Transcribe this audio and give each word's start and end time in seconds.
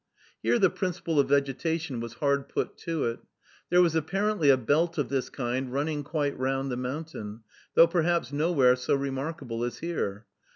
Here 0.41 0.57
the 0.57 0.71
principle 0.71 1.19
of 1.19 1.29
vegetation 1.29 1.99
was 1.99 2.13
hard 2.15 2.49
put 2.49 2.75
to 2.89 3.05
it. 3.05 3.19
There 3.69 3.83
was 3.83 3.93
apparently 3.93 4.49
a 4.49 4.57
belt 4.57 4.97
of 4.97 5.09
this 5.09 5.29
kind 5.29 5.71
running 5.71 6.03
quite 6.03 6.35
round 6.39 6.71
the 6.71 6.75
mountain, 6.75 7.41
though, 7.75 7.85
perhaps, 7.85 8.33
nowhere 8.33 8.75
so 8.75 8.95
remarkable 8.95 9.63
as 9.63 9.77
here. 9.77 10.25